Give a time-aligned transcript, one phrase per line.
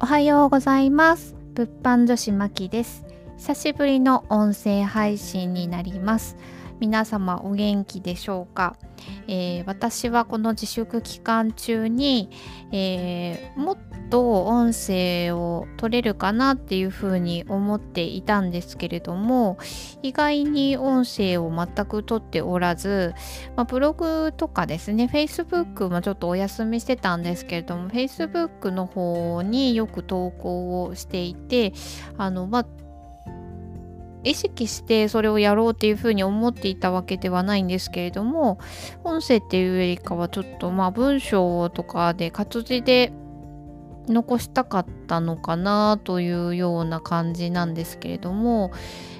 [0.00, 1.36] おはようございます。
[1.54, 3.04] 物販女子まきです。
[3.38, 6.36] 久しぶりの音声配信になります。
[6.84, 8.76] 皆様お元気でしょうか、
[9.26, 12.28] えー、私はこの自粛期間中に、
[12.72, 13.78] えー、もっ
[14.10, 19.56] と音声を取れるかなっていうふうに思っていたんですけれども
[20.02, 23.14] 意外に音声を全く取っておらず、
[23.56, 31.72] まあ、ブログとかですね Facebook もちょっとお休みしてたんですけれども Facebook の方によく投稿をしていて
[32.18, 32.83] あのまあ
[34.24, 38.58] 意識してそれをやろうっていうふうに思っていたわけではないんですけれども
[39.04, 43.12] 音声っていうよりかはちょっとまあ文章とかで活字で
[44.08, 48.72] 残したかったのかなというような感じなんですけれども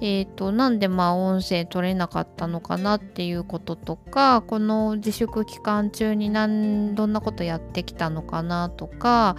[0.00, 9.36] えーと、なんでまあ音声取れなかったのかなっていうこととかこの自粛期間中に何どんなことやってきたのかなとか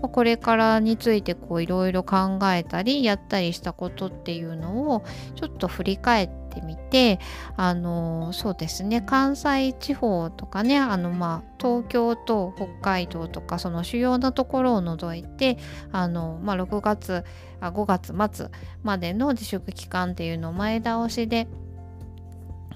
[0.00, 5.04] これからについていろいろ考えたりやったりしたことっていうのを
[5.34, 7.20] ちょっと振り返っててみて
[7.56, 15.58] あのそうですね関西地方とかねあのまあ東京と北海道とかその主要なところを除いて
[15.92, 17.24] あの、まあ、6月
[17.60, 18.48] あ5月末
[18.82, 21.46] までの自粛期間っていうのを前倒しで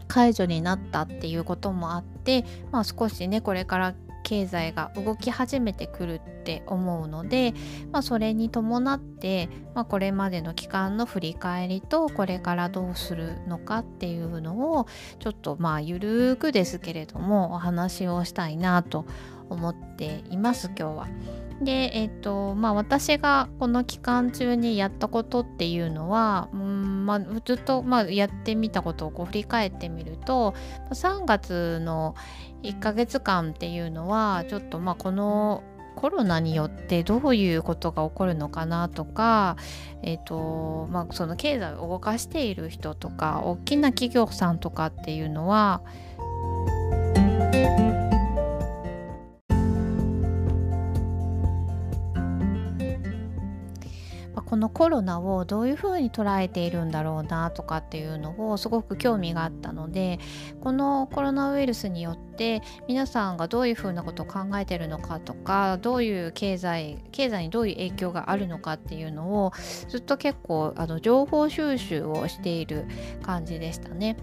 [0.09, 7.55] 解除になったっていうこともあって、まあ、少しねこれから経済が動き始めてくるって思うので、
[7.91, 14.87] まあ、それに伴って、まあ、これまでの期間の振り返りとこれからどうするのかっていうのを
[15.19, 19.07] ちょっとまあゆるくですけれどもお話をしたいなと
[19.49, 21.09] 思っています今日は。
[21.63, 30.55] でえっ、とまあ私がこの期間中にやったことっていうのは、うんまあ、ずっと、まあ、やってみたことをこう振り返ってみると
[30.91, 32.15] 3月の
[32.63, 35.63] 1ヶ月間っていうのはちょっとまあこの
[35.95, 39.57] コロナによってどういうことが起こるのかなとか、
[40.03, 45.83] えーとまあ、その経済を動かしている人とか大きな企業さんとかっていうのは
[54.53, 60.19] このコロナをどういうふうに捉えているんだろうなとかっていうのをすごく興味があったので
[60.61, 69.53] このコロナウイルスによって皆さんがどういうふうなことを考えてるのかとかどういう経済経済にどういう影響があるのかっていうのを
[69.89, 72.85] ずっと結構あの情報収集をしている
[73.23, 74.19] 感じでしたね。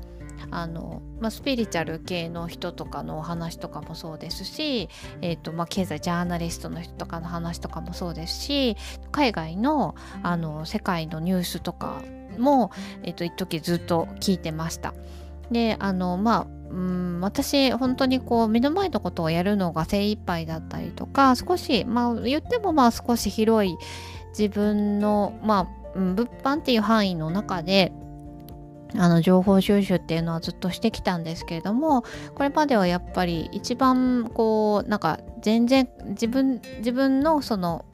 [0.51, 4.89] あの、まあ、スピリチュアル系の人とかのお話とかもそうですし、
[5.21, 8.77] えーとまあ、経済ジャーナリストの人とかの話とかもそうですし
[9.11, 12.01] 海外のあの世界のニュースとか
[12.37, 12.71] も、
[13.03, 14.93] えーと、一時ずっと聞いてました。
[15.51, 23.75] であのまあうん私本当にこう目の前のことをやるのが精一杯だったりとか少しまあ言ってもまあ少し広い
[24.37, 27.91] 自分のまあ物販っていう範囲の中で
[28.97, 32.03] あの情報収集っていうのはずっとしてきたんですけれども
[32.35, 37.85] これまではやっぱり一番こうなんか全然自分自分のその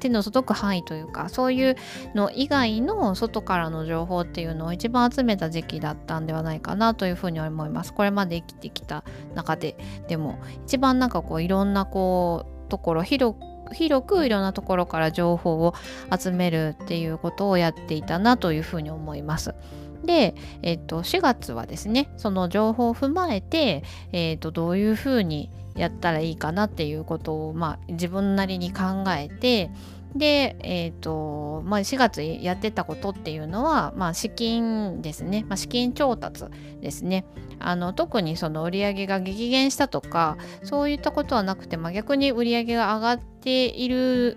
[0.00, 1.76] 手の届く範囲というかそういう
[2.14, 9.02] の以外の外からの情報っていうのを一番集めた時期だったんではないかなというふうに思いますこれまで生きてきた
[9.34, 9.76] 中で
[10.08, 15.74] でも一番なんかこういろんなこうところ広く広くいろんなところから情報を
[16.16, 19.54] 集めるっていうことをやっていたなというふうに思います。
[20.04, 23.82] で、えっと、4月はですねその情報を踏まえて、
[24.12, 29.70] えっと、どういうふうにやったらいいかなっていうことを、まあ、自分なりに考えて
[30.14, 36.44] で、えーとまあ、4月やってたことっていうのは、まあ、資金ですね、まあ、資金調達
[36.80, 37.24] ですね。
[37.58, 44.36] あの特にその売り上げが激減したとかそういったことはなくて、まあ、逆に売り上げが上がっている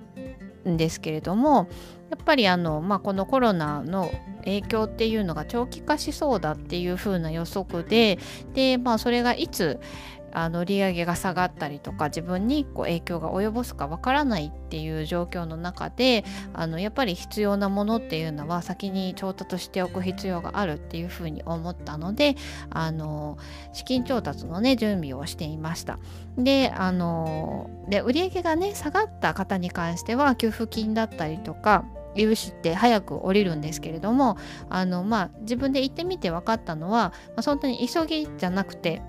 [0.67, 1.67] んですけれども
[2.09, 4.11] やっぱりあの、まあ、このコロナの
[4.45, 8.17] 影響っていうのが長期化しそうだっていう風な予測で
[8.53, 9.79] で、まあ、それがいつ
[10.31, 22.35] あの売り上げが下がったりとか自分にこう影響が及ぼすかわからないっていう状況の中であのやっぱり必要なものっていうのは先に調達しておく必要があるっていうふうに思ったので
[22.69, 23.37] あの
[23.73, 25.97] 資金調達のね準備をしていました。
[26.37, 31.83] であので売り上げがね下がった方に関しては給付金だったりとか
[32.17, 34.37] 粒子って早く降りるんですけれども
[34.69, 39.01] あの、まあ、自分で行ってみて分かったのは、まあ、そんなに急ぎじゃなくて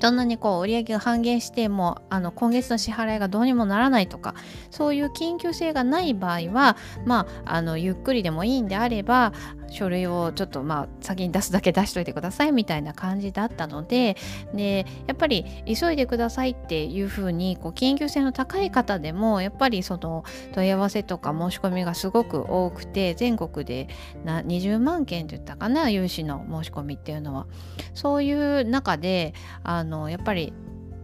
[0.00, 4.34] どんなにこう売り上げが半減してもあの今月の支払いがどうにもならないとか
[4.70, 9.32] そういう緊急性がない場合はまああのゆっくりでもいいんであれば
[9.70, 14.16] 書類をちょっとまあ先に出すだけ出しといてくださいみたいな感じだったので
[14.54, 23.88] でやっぱり急いでくださいっていうふうにこう緊急性の高い方でもやっぱりその問い合わせとか申し込みがすごく多くて全国で
[24.24, 27.46] な20万件って言ったかな融資の申し込みっていうのは。
[27.94, 29.34] そういう中で
[29.84, 30.52] のやっぱり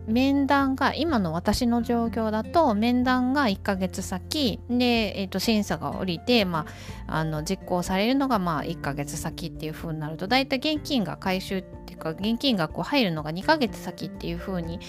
[0.07, 6.67] 面談が今の私の状況だと面談が1ヶ月先で、えー、と審査が下りて、ま
[7.07, 14.81] あ、あの実行されるのがまあ1ヶ月先っていう風になると大体現金が回収っていうか現金がこう入るのが2ヶ月先っていう風に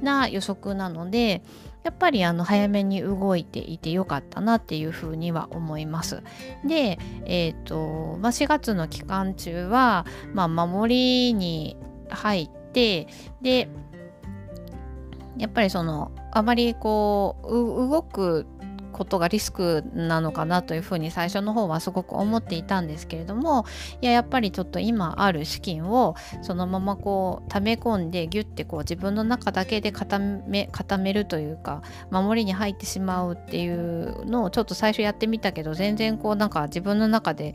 [0.00, 1.42] な予測なので
[1.82, 6.22] やっぱりあの早めに動いていてよかったなっていうふうには思います。
[6.64, 10.04] で、えーとまあ、4月の期間中は、
[10.34, 11.78] まあ、守りに
[12.10, 13.06] 入ってで
[15.36, 18.46] やっぱりそのあまりこう動く
[18.92, 23.64] ことがリスクなのかなというふうに最初の方はすごく思っていたんですけれども
[24.02, 37.54] いややっぱりちょっと今ある資金をそのままこう溜め込んでギュッてこう自分の中だけで固め固めるというか守りに入ってしまうっていうのをちょっと最初やってみたけど全然こうなんか自分の中で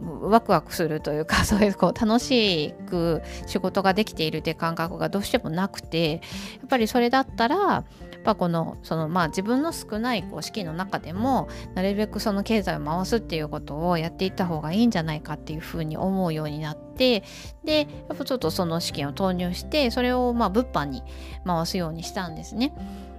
[0.00, 6.18] ワクワクするというか そういうこう楽しく仕事ができているという感覚がどうしてもなくてや
[6.64, 7.84] っぱりそれだったらや
[8.18, 17.24] っぱこのそのまあ自分の少ないこう資金の中でもなるべくその経済を回すっていうことをやっていった方がいいんじゃないかっていうふうに思うようになって
[17.64, 21.02] でやっぱちょっとその資金を投入してそれをまあ物販に
[21.46, 22.74] 回すようにしたんですね。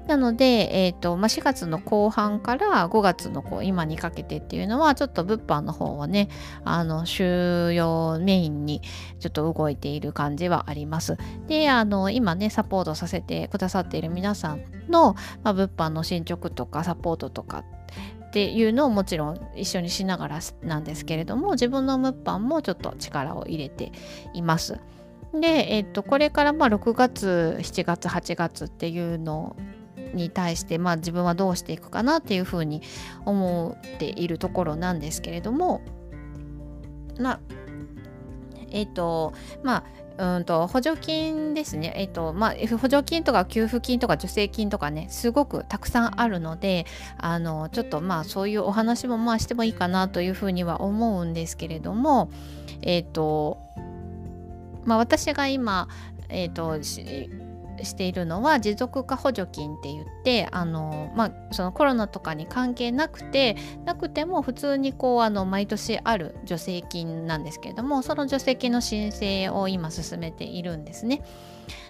[0.07, 6.30] なので、えーとまあ、4月の後半から5月のこう今にかけてっていうのはちょっと物販の方はね
[6.65, 8.81] あの収容メインに
[9.19, 11.18] ちょっと動いている感じはあります。
[11.48, 17.63] であの今ねサポートさせてくださっている皆さんの、まあ、物販の進捗とかサポートとか
[18.27, 23.92] っていうのをもちろん一緒にしながらなんですけれども自分の物販もちょっと力を入れて
[24.33, 24.80] います。
[25.33, 29.56] で、えっと、これからまあ6月7月8月っていうのを
[30.13, 32.81] に対して、まあ、自分はどうしていくかなっていうふうに
[33.25, 35.81] 思っているところなんですけれども
[37.19, 37.40] まあ
[38.72, 39.84] えっ、ー、とまあ
[40.18, 46.86] うんと補助金ですね、えっとまあ、補助金とか給付金とか助成金とかねすごくたくさんあるので
[47.18, 52.30] あのちょっとまあそういうお話もまあしてもいいかなというふうには思うんですけれども
[52.81, 53.57] えっと
[54.86, 55.88] まあ私が今
[56.30, 56.80] えっと
[57.83, 63.56] しているのは持続化補助金って言ってあの、まあ、そのコロナとかに関係なくて
[63.86, 71.22] なくても普通にこうあの毎年ある助成金なんですけれどもその助成金の申請を今進めているんですね。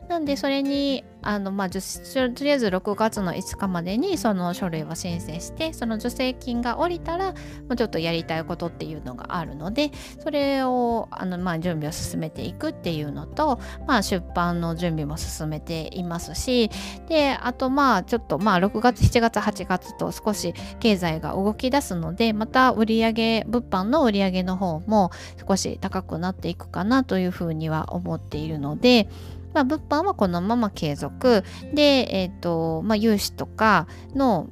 [0.07, 7.39] なんでそれにあの、まあ、とりあえず6月の5日までにその書類を申請してその助成金が下りたら、ま
[7.69, 16.69] あ、ちょっとやりたいことっていうのがあるのでそれをあの、まあ、準備を進めていくっていうのと、まあ、出版の準備も進めていますし
[17.07, 25.11] であとまあちょっとまあ6月7月8月と少し経済が動き出すのでまた売上物販の売上の方も
[25.47, 29.07] 少し高くなっていくかなというふうには思っているので
[29.53, 31.43] まあ、物販はこのまま継続
[31.73, 34.49] で、えーとまあ、融資とかの、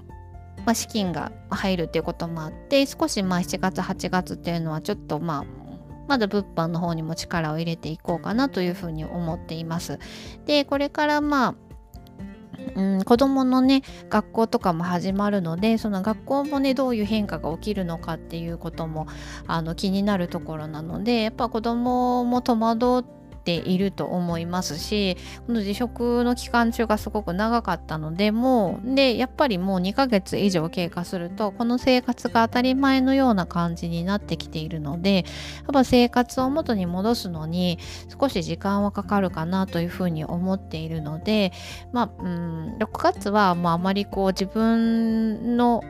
[0.66, 5.60] まあ、資金が入るっていうこともあって少しまあ7月8月っていうのはちょっとまあ
[6.08, 10.00] まだ物販の方にも力を入れていこうかなというふうに思っています。
[10.46, 11.56] でこれからまあ
[12.76, 19.08] うん、子どものね学校とかも始まるのでその学校もねどういう変化が起きるのかっていうことも
[19.48, 23.19] あの気になるところなのでやっぱ子どもも戸惑って
[23.50, 35.26] ていると思いますしこの辞職の期間中がすごく長かったのでもうでやっぱりもう2ヶ月以上経過するとこの生活が当たり前のような感じになってきているのでやっ
[35.74, 37.80] ぱ生活を元に戻すのに
[38.20, 41.52] 少し時間はかかるかなというふうに思っているので
[41.92, 45.84] まあうん6月はまああまりこう自分の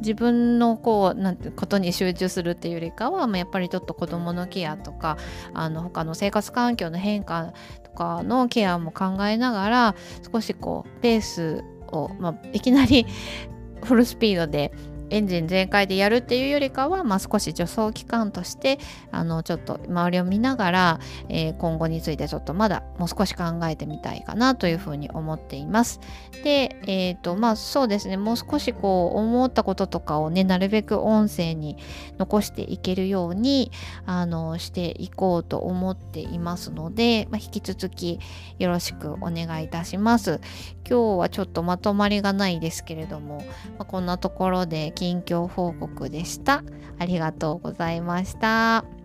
[0.00, 5.16] 自分のこうなんてことに集中するっていうよりかは、まあ、やっぱりちょっと子どものケアとか
[5.54, 7.52] あの他の生活環境の変化
[7.82, 9.94] とかのケアも考えながら
[10.32, 13.06] 少しこうペースを、まあ、いきなり
[13.84, 14.72] フルスピードで
[15.10, 18.78] エンジン全開でやるっていうよりかは、まあ、少し助走期間として
[19.10, 26.00] あのちょっと周りを見ながら、えー、今後についてちょっとまだもう少し考えてみたいかなというふうに思っています。
[26.44, 31.76] で、えーとまあ、そうですねもう少しこう思ったこととかをねなるべく音声に
[32.18, 33.70] 残していけるように
[34.06, 38.20] あのしていこうと思っていますので、まあ、引き続き
[38.58, 40.40] よろしくお願いいたします。
[40.88, 43.44] 今日はちょっとまとまりがないですけれども、ま
[43.80, 46.62] あ、こんなところで近況報告でした。
[46.98, 48.99] ありがとうございました。